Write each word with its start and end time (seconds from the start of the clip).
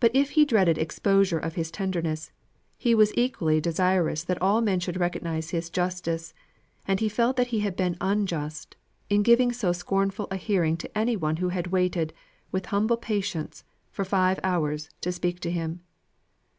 But 0.00 0.10
if 0.16 0.30
he 0.30 0.46
dreaded 0.46 0.78
exposure 0.78 1.38
of 1.38 1.52
his 1.54 1.70
tenderness, 1.70 2.32
he 2.78 2.94
was 2.94 3.12
equally 3.14 3.60
desirous 3.60 4.24
that 4.24 4.40
all 4.40 4.62
men 4.62 4.80
should 4.80 4.96
recognise 4.98 5.50
his 5.50 5.68
justice; 5.68 6.32
and 6.88 6.98
he 6.98 7.10
felt 7.10 7.36
that 7.36 7.48
he 7.48 7.60
had 7.60 7.76
been 7.76 7.98
unjust 8.00 8.74
in 9.10 9.22
giving 9.22 9.52
so 9.52 9.72
scornful 9.72 10.28
a 10.30 10.36
hearing 10.36 10.78
to 10.78 10.96
any 10.96 11.14
one 11.14 11.36
who 11.36 11.50
had 11.50 11.66
waited, 11.66 12.14
with 12.52 12.64
humble 12.72 12.96
patience, 12.96 13.64
for 13.90 14.02
five 14.06 14.40
hours, 14.42 14.88
to 15.02 15.12
speak 15.12 15.40
to 15.40 15.50
him. 15.50 15.82